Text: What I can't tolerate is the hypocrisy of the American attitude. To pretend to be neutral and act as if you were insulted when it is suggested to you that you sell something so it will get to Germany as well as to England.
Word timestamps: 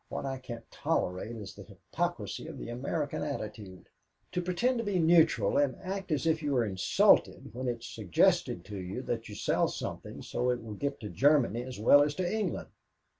What 0.09 0.25
I 0.25 0.39
can't 0.39 0.65
tolerate 0.71 1.35
is 1.35 1.53
the 1.53 1.61
hypocrisy 1.61 2.47
of 2.47 2.57
the 2.57 2.69
American 2.69 3.21
attitude. 3.21 3.87
To 4.31 4.41
pretend 4.41 4.79
to 4.79 4.83
be 4.83 4.97
neutral 4.97 5.59
and 5.59 5.75
act 5.75 6.11
as 6.11 6.25
if 6.25 6.41
you 6.41 6.53
were 6.53 6.65
insulted 6.65 7.53
when 7.53 7.67
it 7.67 7.81
is 7.81 7.85
suggested 7.85 8.65
to 8.65 8.77
you 8.77 9.03
that 9.03 9.29
you 9.29 9.35
sell 9.35 9.67
something 9.67 10.23
so 10.23 10.49
it 10.49 10.63
will 10.63 10.73
get 10.73 10.99
to 11.01 11.09
Germany 11.09 11.61
as 11.61 11.79
well 11.79 12.01
as 12.01 12.15
to 12.15 12.27
England. 12.27 12.69